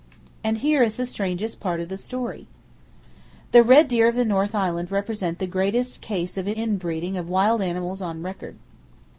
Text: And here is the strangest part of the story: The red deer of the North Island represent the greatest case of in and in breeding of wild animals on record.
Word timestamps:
And 0.43 0.57
here 0.57 0.81
is 0.81 0.95
the 0.95 1.05
strangest 1.05 1.59
part 1.59 1.79
of 1.79 1.87
the 1.87 1.95
story: 1.95 2.47
The 3.51 3.61
red 3.61 3.87
deer 3.87 4.07
of 4.07 4.15
the 4.15 4.25
North 4.25 4.55
Island 4.55 4.89
represent 4.89 5.37
the 5.37 5.45
greatest 5.45 6.01
case 6.01 6.39
of 6.39 6.47
in 6.47 6.55
and 6.57 6.71
in 6.71 6.77
breeding 6.79 7.17
of 7.17 7.29
wild 7.29 7.61
animals 7.61 8.01
on 8.01 8.23
record. 8.23 8.55